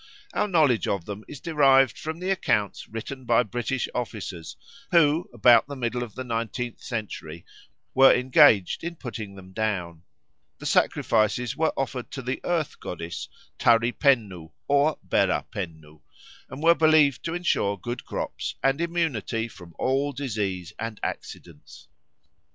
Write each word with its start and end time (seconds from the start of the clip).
Our 0.33 0.47
knowledge 0.47 0.87
of 0.87 1.05
them 1.05 1.23
is 1.27 1.39
derived 1.39 1.95
from 1.95 2.17
the 2.17 2.31
accounts 2.31 2.87
written 2.87 3.23
by 3.23 3.43
British 3.43 3.87
officers 3.93 4.57
who, 4.89 5.29
about 5.31 5.67
the 5.67 5.75
middle 5.75 6.01
of 6.01 6.15
the 6.15 6.23
nineteenth 6.23 6.81
century, 6.81 7.45
were 7.93 8.11
engaged 8.11 8.83
in 8.83 8.95
putting 8.95 9.35
them 9.35 9.53
down. 9.53 10.01
The 10.57 10.65
sacrifices 10.65 11.55
were 11.55 11.71
offered 11.77 12.09
to 12.13 12.23
the 12.23 12.41
Earth 12.43 12.79
Goddess. 12.79 13.29
Tari 13.59 13.91
Pennu 13.91 14.49
or 14.67 14.97
Bera 15.03 15.45
Pennu, 15.51 16.01
and 16.49 16.63
were 16.63 16.73
believed 16.73 17.23
to 17.25 17.35
ensure 17.35 17.77
good 17.77 18.03
crops 18.03 18.55
and 18.63 18.81
immunity 18.81 19.47
from 19.47 19.75
all 19.77 20.13
disease 20.13 20.73
and 20.79 20.99
accidents. 21.03 21.89